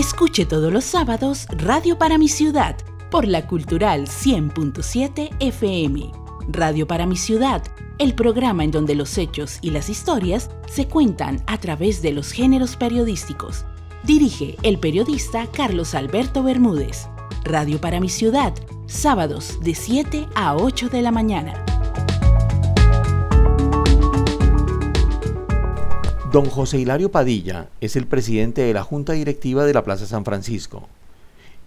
[0.00, 2.74] Escuche todos los sábados Radio para mi ciudad
[3.10, 6.10] por la Cultural 100.7 FM.
[6.48, 7.62] Radio para mi ciudad,
[7.98, 12.32] el programa en donde los hechos y las historias se cuentan a través de los
[12.32, 13.66] géneros periodísticos.
[14.02, 17.06] Dirige el periodista Carlos Alberto Bermúdez.
[17.44, 18.54] Radio para mi ciudad,
[18.86, 21.62] sábados de 7 a 8 de la mañana.
[26.32, 30.24] Don José Hilario Padilla es el presidente de la Junta Directiva de la Plaza San
[30.24, 30.88] Francisco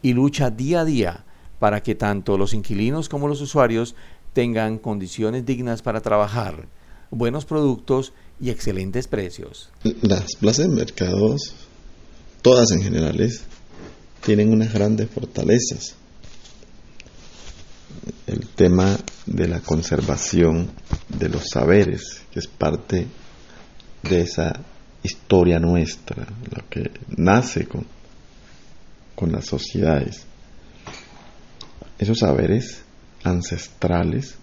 [0.01, 1.25] y lucha día a día
[1.59, 3.93] para que tanto los inquilinos como los usuarios
[4.31, 6.67] tengan condiciones dignas para trabajar,
[7.11, 9.69] buenos productos y excelentes precios.
[10.01, 11.55] Las plazas de mercados,
[12.41, 13.43] todas en generales,
[14.23, 15.95] tienen unas grandes fortalezas.
[18.27, 20.69] El tema de la conservación
[21.09, 23.07] de los saberes, que es parte
[24.03, 24.53] de esa
[25.01, 27.85] historia nuestra, lo que nace con,
[29.15, 30.25] con las sociedades.
[31.99, 32.83] Esos saberes
[33.23, 34.35] ancestrales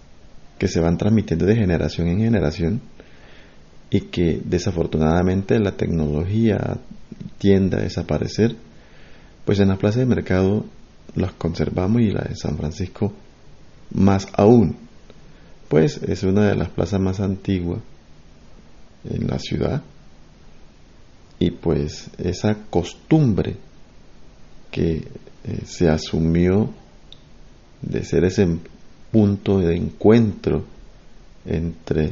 [0.57, 2.81] que se van transmitiendo de generación en generación
[3.89, 6.77] y que desafortunadamente la tecnología
[7.37, 8.55] tiende a desaparecer,
[9.45, 10.65] pues en la plaza de mercado
[11.15, 13.11] las conservamos y la de San Francisco
[13.93, 14.77] más aún,
[15.67, 17.81] pues es una de las plazas más antiguas
[19.03, 19.81] en la ciudad.
[21.39, 23.55] Y pues esa costumbre
[24.69, 25.07] que
[25.43, 26.69] eh, se asumió
[27.81, 28.47] de ser ese
[29.11, 30.63] punto de encuentro
[31.45, 32.11] entre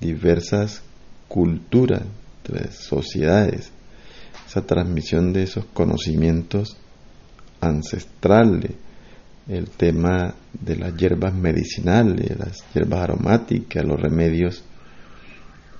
[0.00, 0.82] diversas
[1.28, 2.02] culturas,
[2.44, 3.70] entre sociedades,
[4.46, 6.76] esa transmisión de esos conocimientos
[7.60, 8.72] ancestrales,
[9.48, 14.64] el tema de las hierbas medicinales, las hierbas aromáticas, los remedios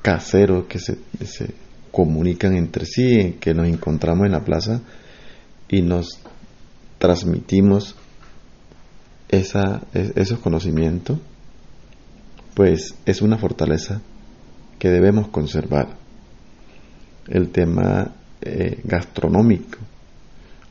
[0.02, 0.98] caseros que se,
[1.90, 4.80] comunican entre sí, que nos encontramos en la plaza
[5.68, 6.20] y nos
[6.98, 7.96] transmitimos
[9.28, 11.18] esa, esos conocimientos,
[12.54, 14.00] pues es una fortaleza
[14.78, 15.96] que debemos conservar.
[17.26, 19.78] El tema eh, gastronómico,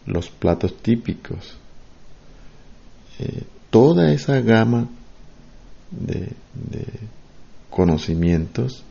[0.06, 1.58] los platos típicos,
[3.20, 4.90] eh, toda esa gama
[5.92, 6.30] de
[7.70, 8.84] conocimientos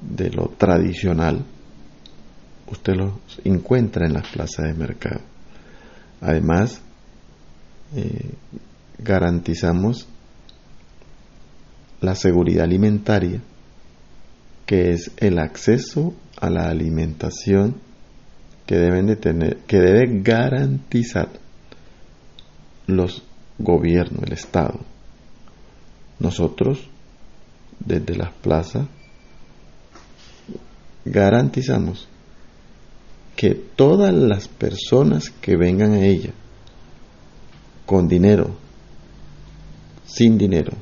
[0.00, 1.44] de lo tradicional,
[2.70, 3.12] usted los
[3.44, 5.20] encuentra en las plazas de mercado.
[6.20, 6.80] Además,
[7.94, 8.30] eh,
[8.98, 10.06] garantizamos
[12.00, 13.40] la seguridad alimentaria,
[14.66, 17.76] que es el acceso a la alimentación
[18.66, 21.28] que deben de tener, que debe garantizar
[22.86, 23.24] los
[23.58, 24.80] gobiernos, el Estado.
[26.18, 26.88] Nosotros,
[27.80, 28.86] desde las plazas,
[31.04, 32.08] garantizamos
[33.36, 36.32] que todas las personas que vengan a ella
[37.86, 38.54] con dinero,
[40.04, 40.72] sin dinero,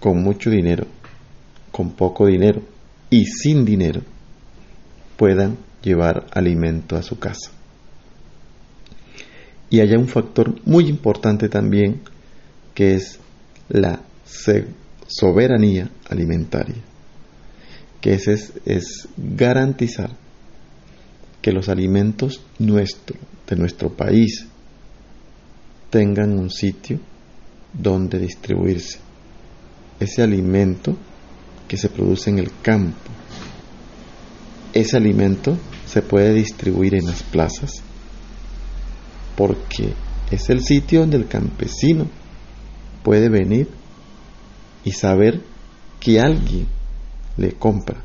[0.00, 0.86] con mucho dinero,
[1.72, 2.62] con poco dinero
[3.10, 4.02] y sin dinero,
[5.16, 7.50] puedan llevar alimento a su casa.
[9.70, 12.02] Y haya un factor muy importante también
[12.74, 13.18] que es
[13.68, 14.00] la
[15.06, 16.76] soberanía alimentaria
[18.00, 20.10] que es, es garantizar
[21.42, 24.46] que los alimentos nuestros, de nuestro país,
[25.90, 27.00] tengan un sitio
[27.72, 28.98] donde distribuirse.
[30.00, 30.96] Ese alimento
[31.66, 33.10] que se produce en el campo,
[34.72, 37.82] ese alimento se puede distribuir en las plazas
[39.38, 39.94] porque
[40.32, 42.08] es el sitio donde el campesino
[43.04, 43.68] puede venir
[44.84, 45.40] y saber
[46.00, 46.66] que alguien
[47.38, 48.02] le compra.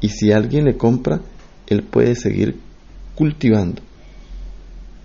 [0.00, 1.20] Y si alguien le compra,
[1.68, 2.58] él puede seguir
[3.14, 3.80] cultivando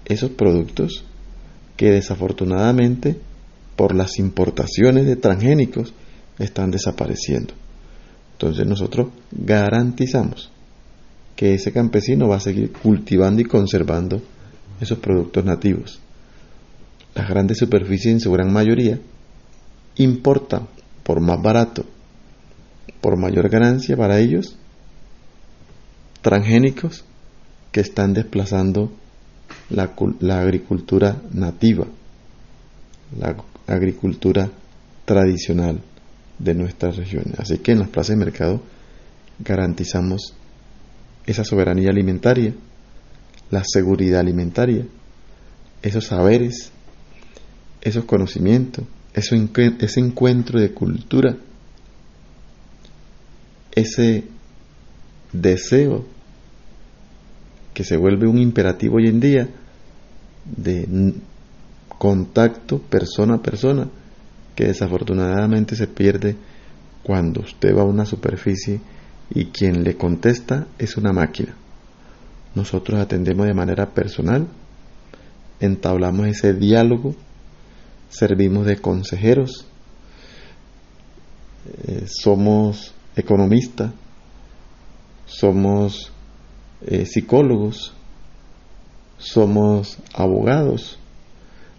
[0.05, 1.03] esos productos
[1.75, 3.17] que desafortunadamente
[3.75, 5.93] por las importaciones de transgénicos
[6.39, 7.53] están desapareciendo.
[8.33, 10.51] Entonces nosotros garantizamos
[11.35, 14.21] que ese campesino va a seguir cultivando y conservando
[14.81, 15.99] esos productos nativos.
[17.13, 18.99] Las grandes superficies en su gran mayoría
[19.97, 20.67] importan
[21.03, 21.85] por más barato
[23.01, 24.57] por mayor ganancia para ellos,
[26.21, 27.05] transgénicos
[27.71, 28.91] que están desplazando
[29.69, 29.93] la,
[30.39, 31.85] agricultura nativa,
[33.19, 33.35] la
[33.67, 34.49] agricultura
[35.05, 35.81] tradicional
[36.39, 37.39] de nuestras regiones.
[37.39, 38.61] Así que en las plazas de mercado
[39.39, 40.33] garantizamos
[41.25, 42.53] esa soberanía alimentaria,
[43.51, 44.85] la seguridad alimentaria,
[45.81, 46.71] esos saberes,
[47.81, 51.37] esos conocimientos, ese encuentro de cultura
[53.77, 54.23] ese
[55.31, 56.03] deseo
[57.75, 59.47] que se vuelve un imperativo hoy en día
[60.45, 61.13] de
[61.87, 63.87] contacto persona a persona,
[64.55, 66.35] que desafortunadamente se pierde
[67.03, 68.81] cuando usted va a una superficie
[69.29, 71.53] y quien le contesta es una máquina.
[72.55, 74.47] Nosotros atendemos de manera personal,
[75.59, 77.15] entablamos ese diálogo,
[78.09, 79.67] servimos de consejeros,
[81.85, 83.91] eh, somos economistas,
[85.25, 86.11] somos
[86.85, 87.93] eh, psicólogos,
[89.17, 90.99] somos abogados,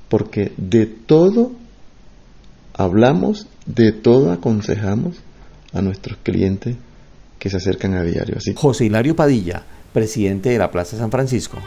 [0.09, 1.53] porque de todo
[2.75, 5.17] hablamos, de todo aconsejamos
[5.73, 6.77] a nuestros clientes
[7.39, 8.37] que se acercan a diario.
[8.55, 9.63] José Hilario Padilla,
[9.93, 11.59] presidente de la Plaza San Francisco.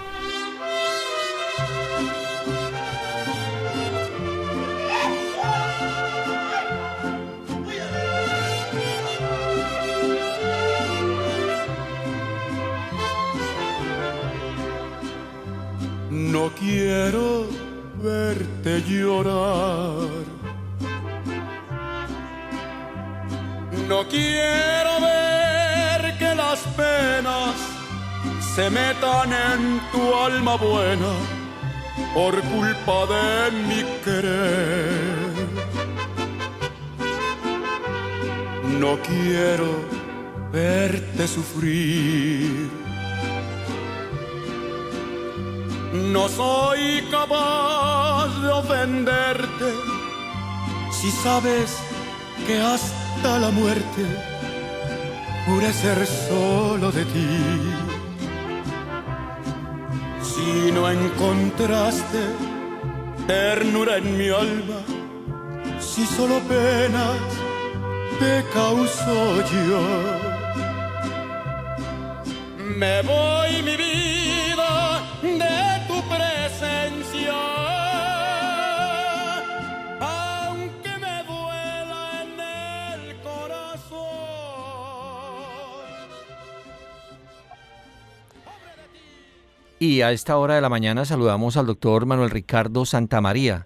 [23.87, 27.55] No quiero ver que las penas
[28.55, 31.13] se metan en tu alma buena
[32.13, 35.31] por culpa de mi querer.
[38.79, 39.69] No quiero
[40.51, 42.80] verte sufrir
[46.11, 49.71] No soy capaz de ofenderte
[50.91, 51.77] si sabes
[52.45, 54.03] que hasta la muerte
[55.45, 57.29] pude ser solo de ti.
[60.21, 62.21] Si no encontraste
[63.25, 64.81] ternura en mi alma,
[65.79, 67.21] si solo penas
[68.19, 69.15] te causo
[69.55, 69.81] yo,
[72.75, 74.20] me voy mi vida
[89.83, 93.65] Y a esta hora de la mañana saludamos al doctor Manuel Ricardo Santamaría.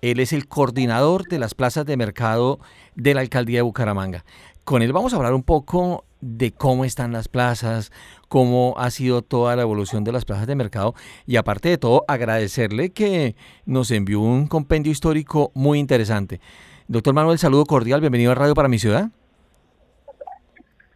[0.00, 2.60] Él es el coordinador de las plazas de mercado
[2.94, 4.24] de la alcaldía de Bucaramanga.
[4.62, 7.90] Con él vamos a hablar un poco de cómo están las plazas,
[8.28, 10.94] cómo ha sido toda la evolución de las plazas de mercado
[11.26, 13.34] y aparte de todo agradecerle que
[13.64, 16.40] nos envió un compendio histórico muy interesante.
[16.86, 19.10] Doctor Manuel, saludo cordial, bienvenido a Radio para mi ciudad.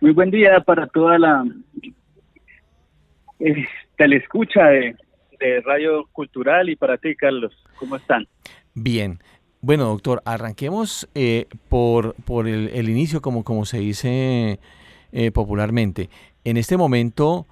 [0.01, 1.45] Muy buen día para toda la
[3.41, 3.67] eh,
[4.00, 4.97] telescucha de,
[5.38, 7.52] de Radio Cultural y para ti, Carlos.
[7.79, 8.26] ¿Cómo están?
[8.73, 9.19] Bien.
[9.61, 14.58] Bueno, doctor, arranquemos eh, por, por el, inicio, como, como se dice
[15.12, 16.08] eh, popularmente.
[16.44, 17.47] En este momento,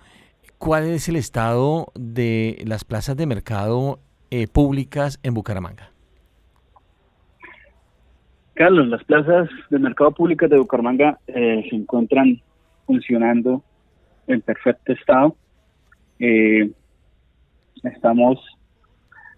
[0.56, 3.98] ¿cuál es el estado de las plazas de mercado
[4.30, 5.90] eh, públicas en Bucaramanga?
[8.54, 12.40] Carlos, las plazas de mercado públicas de Bucaramanga eh, se encuentran
[12.86, 13.62] funcionando
[14.26, 15.36] en perfecto estado.
[17.84, 18.44] Estamos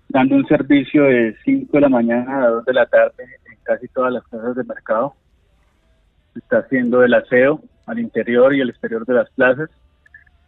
[0.08, 3.86] dando un servicio de 5 de la mañana a 2 de la tarde en casi
[3.88, 5.14] todas las plazas de mercado.
[6.34, 9.70] Está haciendo el aseo, al interior y al exterior de las plazas.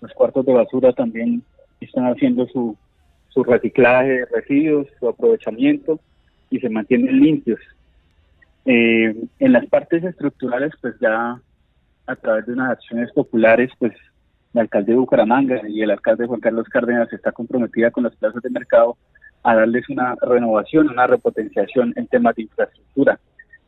[0.01, 1.43] Los cuartos de basura también
[1.81, 2.77] están haciendo su,
[3.29, 6.01] su reciclaje de residuos, su aprovechamiento
[6.51, 7.61] y se mantienen limpios.
[8.65, 11.41] Eh, en las partes estructurales, pues ya
[12.07, 13.93] a través de unas acciones populares, pues
[14.53, 18.43] la alcalde de Bucaramanga y el alcalde Juan Carlos Cárdenas está comprometida con las plazas
[18.43, 18.97] de mercado
[19.43, 23.19] a darles una renovación, una repotenciación en temas de infraestructura,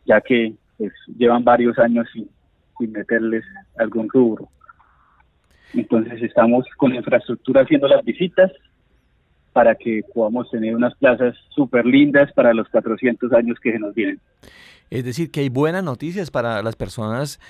[0.05, 2.29] ya que pues, llevan varios años sin,
[2.79, 3.45] sin meterles
[3.79, 4.49] algún rubro.
[5.73, 8.53] Entonces estamos con infraestructura haciendo las visitas
[9.53, 13.95] para que podamos tener unas plazas súper lindas para los 400 años que se nos
[13.95, 14.21] vienen.
[14.91, 17.41] Es decir, que hay buenas noticias para las personas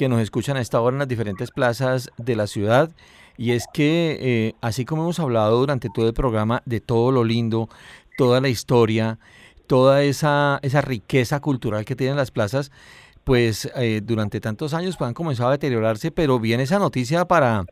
[0.00, 2.88] que nos escuchan a esta hora en las diferentes plazas de la ciudad.
[3.36, 7.22] Y es que, eh, así como hemos hablado durante todo el programa de todo lo
[7.22, 7.68] lindo,
[8.16, 9.18] toda la historia,
[9.66, 12.72] toda esa, esa riqueza cultural que tienen las plazas,
[13.24, 17.66] pues eh, durante tantos años pues, han comenzado a deteriorarse, pero viene esa noticia para,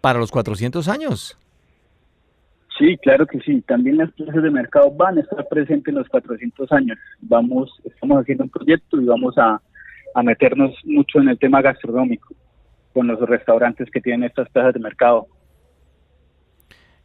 [0.00, 1.38] para los 400 años.
[2.76, 3.60] Sí, claro que sí.
[3.68, 6.98] También las plazas de mercado van a estar presentes en los 400 años.
[7.20, 9.62] Vamos, estamos haciendo un proyecto y vamos a,
[10.14, 12.34] a meternos mucho en el tema gastronómico
[12.92, 15.26] con los restaurantes que tienen estas plazas de mercado.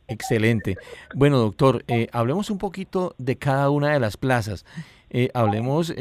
[0.08, 0.78] Excelente.
[1.16, 4.66] Bueno, doctor, eh, hablemos un poquito de cada una de las plazas.
[5.10, 5.94] Eh, hablemos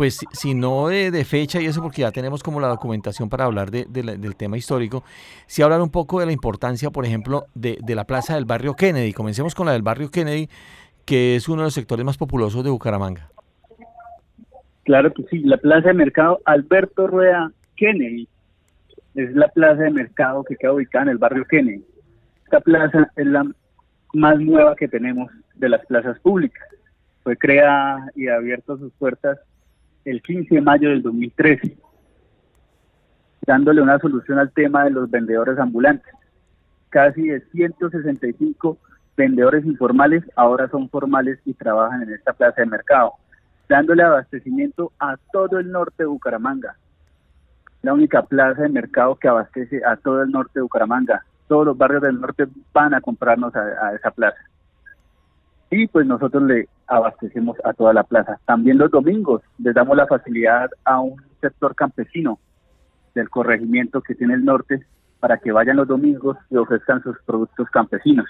[0.00, 3.70] pues si no de, fecha y eso porque ya tenemos como la documentación para hablar
[3.70, 5.04] de, del tema histórico,
[5.46, 9.12] sí hablar un poco de la importancia, por ejemplo, de la plaza del barrio Kennedy.
[9.12, 10.48] Comencemos con la del barrio Kennedy,
[11.04, 13.30] que es uno de los sectores más populosos de Bucaramanga.
[14.90, 18.28] Claro que sí, la plaza de mercado Alberto Rueda Kennedy
[19.14, 21.84] es la plaza de mercado que queda ubicada en el barrio Kennedy.
[22.42, 23.48] Esta plaza es la
[24.14, 26.66] más nueva que tenemos de las plazas públicas.
[27.22, 29.38] Fue creada y abierta sus puertas
[30.04, 31.78] el 15 de mayo del 2013,
[33.46, 36.12] dándole una solución al tema de los vendedores ambulantes.
[36.88, 38.76] Casi de 165
[39.16, 43.12] vendedores informales ahora son formales y trabajan en esta plaza de mercado,
[43.70, 46.74] dándole abastecimiento a todo el norte de Bucaramanga.
[47.82, 51.24] La única plaza de mercado que abastece a todo el norte de Bucaramanga.
[51.46, 54.40] Todos los barrios del norte van a comprarnos a, esa plaza.
[55.70, 58.40] Y pues nosotros le abastecemos a toda la plaza.
[58.44, 62.40] También los domingos les damos la facilidad a un sector campesino
[63.14, 64.84] del corregimiento que tiene el norte
[65.20, 68.26] para que vayan los domingos y ofrezcan sus productos campesinos.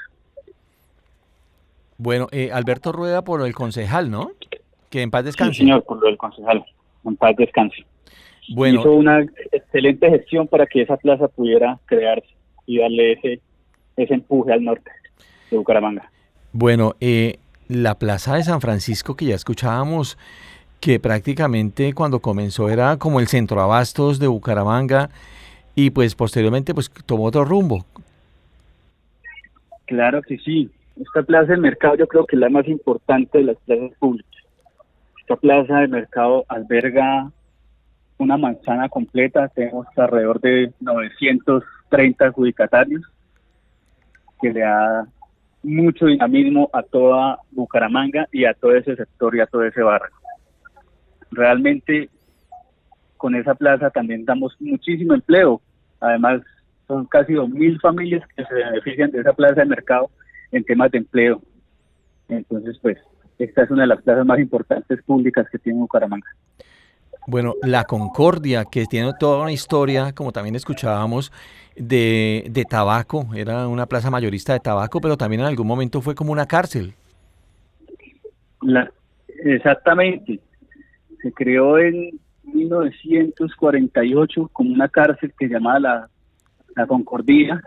[1.97, 4.33] Bueno, eh, Alberto Rueda por el concejal, ¿no?
[4.91, 5.55] Que en paz descanse.
[5.55, 6.65] Sí, señor, por el concejal.
[7.05, 7.87] En paz descanse.
[8.53, 8.81] Bueno.
[8.81, 12.29] Hizo una excelente gestión para que esa plaza pudiera crearse
[12.67, 13.41] y darle ese,
[13.97, 14.91] ese empuje al norte
[15.51, 16.11] de Bucaramanga.
[16.53, 20.19] Bueno, eh, la plaza de San Francisco que ya escuchábamos,
[20.81, 25.11] que prácticamente cuando comenzó era como el centro abastos de Bucaramanga
[25.77, 27.85] y pues posteriormente pues tomó otro rumbo.
[29.87, 30.71] Claro que sí,
[31.01, 34.40] esta plaza de mercado yo creo que es la más importante de las plazas públicas.
[35.31, 37.31] Esta plaza de mercado alberga
[38.19, 43.03] una manzana completa, tenemos alrededor de 930 adjudicatarios,
[44.43, 45.07] que le da
[45.63, 50.17] mucho dinamismo a toda Bucaramanga y a todo ese sector y a todo ese barrio.
[51.31, 52.11] Realmente
[53.17, 55.61] con esa plaza también damos muchísimo empleo.
[56.01, 56.43] Además,
[56.89, 60.11] son casi 2.000 familias que se benefician de esa plaza de mercado
[60.51, 61.41] en temas de empleo.
[62.29, 62.99] Entonces, pues,
[63.41, 66.29] esta es una de las plazas más importantes públicas que tiene Bucaramanga.
[67.27, 71.33] Bueno, la Concordia, que tiene toda una historia, como también escuchábamos,
[71.77, 76.15] de, de tabaco, era una plaza mayorista de tabaco, pero también en algún momento fue
[76.15, 76.95] como una cárcel.
[78.63, 78.91] La,
[79.45, 80.41] exactamente,
[81.23, 86.09] se creó en 1948 como una cárcel que se llamaba la,
[86.75, 87.63] la Concordia.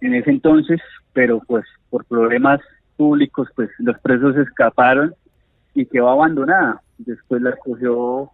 [0.00, 0.80] En ese entonces
[1.18, 2.60] pero pues por problemas
[2.98, 5.14] públicos pues los presos escaparon
[5.72, 6.82] y quedó abandonada.
[6.98, 8.30] Después la escogió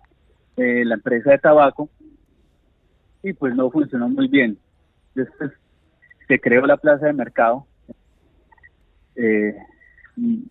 [0.56, 1.88] eh, la empresa de tabaco
[3.22, 4.58] y pues no funcionó muy bien.
[5.14, 5.52] Después
[6.26, 7.66] se creó la plaza de mercado,
[9.16, 9.54] eh,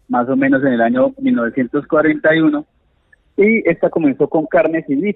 [0.07, 2.65] más o menos en el año 1941,
[3.37, 5.15] y esta comenzó con carnes y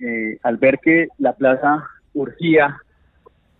[0.00, 2.76] Eh, al ver que la plaza urgía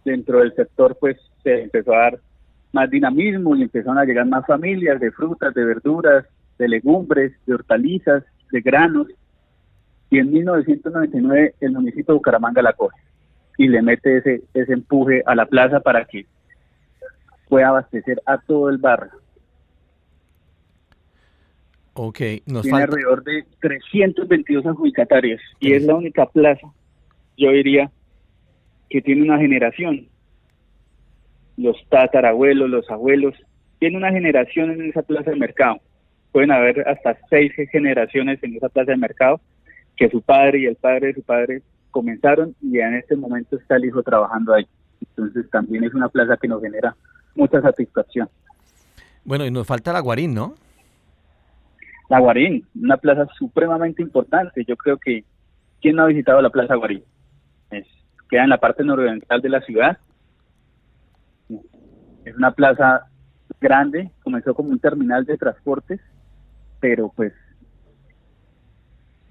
[0.05, 2.21] dentro del sector, pues se empezó a dar
[2.75, 6.27] más dinamismo y empezaron a llegar más familias de frutas, de verduras,
[6.59, 9.07] de legumbres, de hortalizas, de granos.
[10.11, 12.97] Y en 1999 el municipio de Bucaramanga la coge
[13.57, 16.27] y le mete ese, ese empuje a la plaza para que
[17.49, 19.13] pueda abastecer a todo el barrio.
[21.95, 26.67] Ok, nos Tiene alrededor de 322 adjudicatarios y es la única plaza,
[27.37, 27.91] yo diría,
[28.91, 30.09] que tiene una generación
[31.57, 33.35] los tatarabuelos, los abuelos,
[33.79, 35.79] tiene una generación en esa plaza de mercado.
[36.33, 39.41] Pueden haber hasta seis generaciones en esa plaza de mercado
[39.97, 43.77] que su padre y el padre de su padre comenzaron y en este momento está
[43.77, 44.67] el hijo trabajando ahí.
[45.01, 46.97] Entonces también es una plaza que nos genera
[47.35, 48.29] mucha satisfacción.
[49.25, 50.55] Bueno, y nos falta la Guarín, ¿no?
[52.09, 54.65] La Guarín, una plaza supremamente importante.
[54.67, 55.25] Yo creo que,
[55.81, 57.03] ¿quién no ha visitado la Plaza Guarín?
[57.71, 57.87] Es,
[58.29, 59.99] queda en la parte nororiental de la ciudad,
[62.25, 63.07] es una plaza
[63.61, 66.01] grande, comenzó como un terminal de transportes,
[66.81, 67.33] pero pues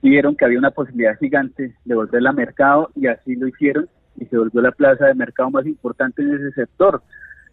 [0.01, 4.25] vieron que había una posibilidad gigante de volverla a mercado y así lo hicieron y
[4.25, 7.01] se volvió la plaza de mercado más importante en ese sector.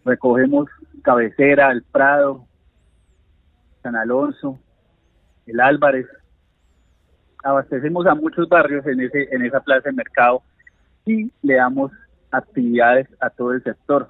[0.05, 0.69] Recogemos
[1.01, 2.45] Cabecera, El Prado,
[3.81, 4.59] San Alonso,
[5.47, 6.07] El Álvarez.
[7.43, 10.43] Abastecemos a muchos barrios en ese en esa plaza de mercado
[11.05, 11.91] y le damos
[12.29, 14.09] actividades a todo el sector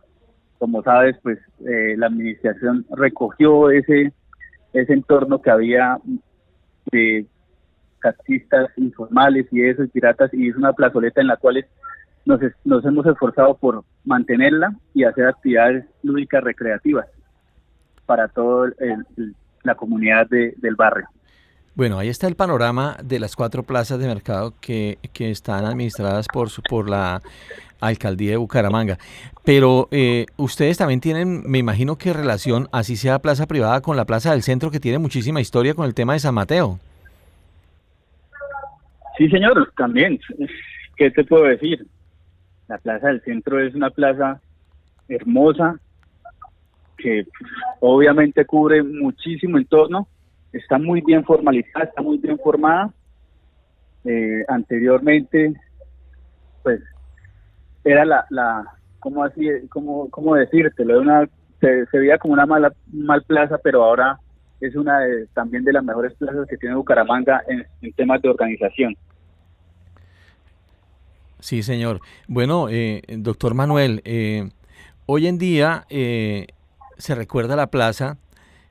[0.62, 4.14] como sabes, pues eh, la administración recogió ese,
[4.74, 5.98] ese entorno que había
[6.92, 7.26] de
[8.00, 11.66] taxistas informales y eso, y piratas, y es una plazoleta en la cual
[12.26, 17.08] nos, nos hemos esforzado por mantenerla y hacer actividades lúdicas recreativas
[18.06, 18.72] para toda
[19.64, 21.08] la comunidad del barrio.
[21.82, 26.28] Bueno, ahí está el panorama de las cuatro plazas de mercado que, que están administradas
[26.32, 27.24] por, por la
[27.80, 29.00] alcaldía de Bucaramanga.
[29.44, 34.06] Pero eh, ustedes también tienen, me imagino que relación, así sea plaza privada, con la
[34.06, 36.78] plaza del centro, que tiene muchísima historia con el tema de San Mateo.
[39.18, 40.20] Sí, señor, también.
[40.96, 41.88] ¿Qué te puedo decir?
[42.68, 44.40] La plaza del centro es una plaza
[45.10, 45.80] hermosa
[47.00, 47.26] que
[47.80, 50.08] obviamente cubre muchísimo entorno,
[50.54, 52.94] está muy bien formalizada, está muy bien formada.
[54.04, 55.54] Eh, anteriormente,
[56.64, 56.82] pues
[57.84, 58.64] era la, la
[59.00, 61.02] ¿cómo así, cómo, cómo decírtelo?
[61.02, 61.28] Una,
[61.60, 64.20] se, veía como una mala mal plaza, pero ahora
[64.62, 68.96] es una de, también de las mejores plazas que tiene Bucaramanga en, temas de organización.
[71.40, 72.00] Sí, señor.
[72.28, 74.50] Bueno, eh, doctor Manuel, eh,
[75.08, 76.48] hoy en día eh,
[76.98, 78.18] se recuerda la plaza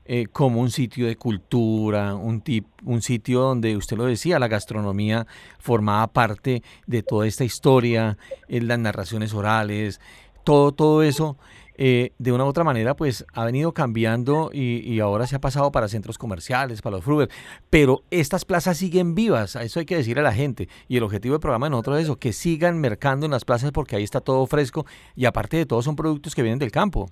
[0.05, 4.47] eh, como un sitio de cultura, un, tip, un sitio donde usted lo decía, la
[4.47, 5.27] gastronomía
[5.59, 8.17] formaba parte de toda esta historia,
[8.47, 10.01] en las narraciones orales,
[10.43, 11.37] todo, todo eso.
[11.83, 15.71] Eh, de una u otra manera, pues ha venido cambiando y, ahora se ha pasado
[15.71, 17.29] para centros comerciales, para los Fruber.
[17.69, 20.67] Pero estas plazas siguen vivas, eso hay que decir a la gente.
[20.87, 23.71] Y el objetivo del programa en otro es eso, que sigan mercando en las plazas
[23.71, 27.09] porque ahí está todo fresco y aparte de todo son productos que vienen del campo.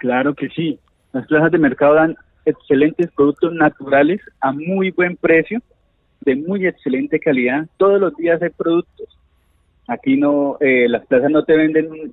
[0.00, 0.78] Claro que sí.
[1.12, 5.60] Las plazas de mercado dan excelentes productos naturales a muy buen precio,
[6.20, 7.66] de muy excelente calidad.
[7.76, 9.18] Todos los días hay productos.
[9.88, 12.12] Aquí no, eh, las plazas no te venden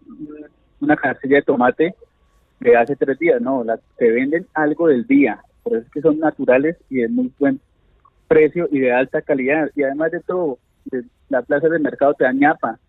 [0.81, 1.95] una canastilla de tomate
[2.59, 3.63] de hace tres días, no,
[3.97, 5.41] te venden algo del día.
[5.63, 7.59] Por eso es que son naturales y de muy buen
[8.27, 9.69] precio y de alta calidad.
[9.75, 10.59] Y además de todo,
[11.29, 12.79] la plaza de mercado te da ñapa.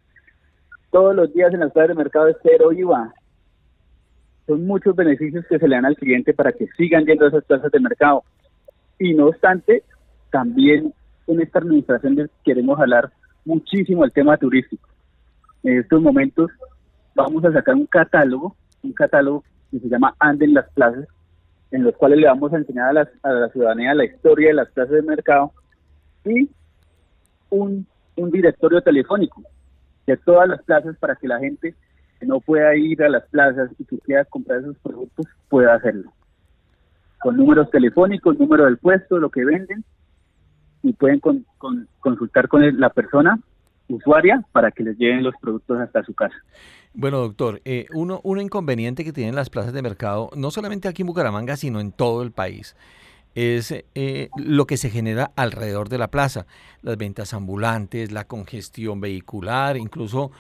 [0.91, 3.13] Todos los días en las plazas de mercado es cero IVA
[4.47, 7.45] son muchos beneficios que se le dan al cliente para que sigan yendo a esas
[7.45, 8.25] plazas de mercado.
[8.99, 9.83] Y no obstante,
[10.31, 10.93] también
[11.27, 13.11] en esta administración queremos hablar
[13.45, 14.89] muchísimo el tema turístico.
[15.63, 16.51] En estos momentos
[17.15, 21.07] vamos a sacar un catálogo, un catálogo que se llama Anden las plazas,
[21.71, 24.71] en los cuales le vamos a enseñar a, a la ciudadanía la historia de las
[24.71, 25.53] plazas de mercado
[26.25, 26.49] y
[27.51, 29.43] un, un directorio telefónico
[30.07, 31.75] de todas las plazas para que la gente
[32.21, 36.13] no pueda ir a las plazas y que quiera comprar esos productos, pueda hacerlo.
[37.21, 39.85] Con números telefónicos, número del puesto, lo que venden,
[40.83, 41.21] y pueden
[42.01, 43.39] consultar con la persona
[43.89, 46.37] usuaria para que les lleven los productos hasta su casa.
[46.93, 51.03] Bueno, doctor, eh, uno, uno inconveniente que tienen las plazas de mercado, no solamente aquí
[51.03, 52.77] en Bucaramanga, sino en todo el país,
[53.35, 56.47] es eh, lo que se genera alrededor de la plaza,
[56.83, 60.31] las ventas ambulantes, la congestión vehicular, incluso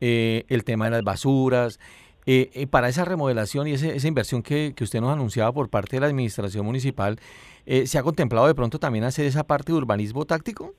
[0.00, 1.78] eh, el tema de las basuras.
[2.26, 6.00] Eh, eh, para esa remodelación y esa inversión que, usted nos anunciaba por parte de
[6.00, 7.16] la administración municipal,
[7.66, 10.74] ¿se ha contemplado de pronto también hacer esa parte de urbanismo táctico?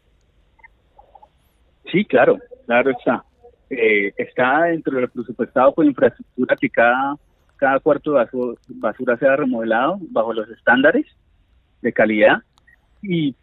[1.91, 3.23] Sí, claro, claro está.
[3.69, 7.15] está dentro del presupuestado por infraestructura que cada,
[7.57, 8.27] cada cuarto de
[8.69, 11.05] basura sea remodelado bajo los estándares
[11.81, 12.43] de calidad
[13.01, 13.35] y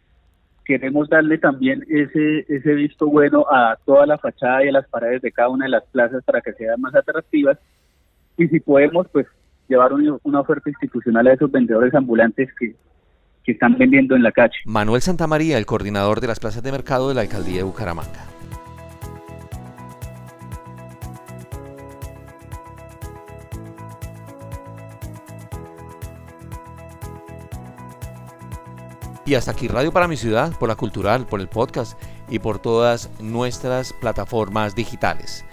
[0.67, 5.21] queremos darle también ese, ese visto bueno a toda la fachada y a las paredes
[5.21, 7.57] de cada una de las plazas para que sean más atractivas.
[8.37, 9.25] Y si podemos, pues
[9.69, 12.75] llevar una oferta institucional a esos vendedores ambulantes que,
[13.43, 14.57] que están vendiendo en la calle.
[14.65, 18.36] Manuel Santamaría, el coordinador de las plazas de mercado de la alcaldía de Bucaramanga.
[29.27, 32.59] Y hasta aquí Radio para mi ciudad, por la cultural, por el podcast y por
[32.59, 35.43] todas nuestras plataformas digitales.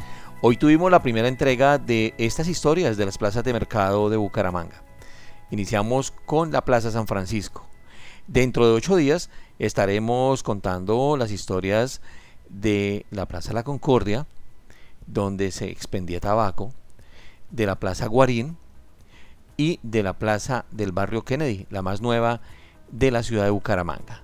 [0.43, 4.81] Hoy tuvimos la primera entrega de estas historias de las plazas de mercado de Bucaramanga.
[5.51, 7.67] Iniciamos con la Plaza San Francisco.
[8.29, 12.01] Dentro de ocho días estaremos contando las historias
[12.49, 14.29] de la Plaza La Concordia,
[15.09, 16.73] donde se expendía tabaco,
[17.51, 18.57] de la Plaza Guarín
[19.57, 22.41] y de la Plaza del Barrio Kennedy, la más nueva
[22.91, 24.23] de la ciudad de Bucaramanga.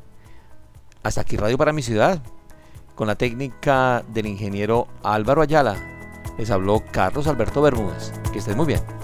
[1.03, 2.23] Hasta aquí Radio para mi ciudad,
[2.95, 5.77] con la técnica del ingeniero Álvaro Ayala.
[6.39, 8.13] Les habló Carlos Alberto Bermúdez.
[8.33, 9.00] Que estén muy bien.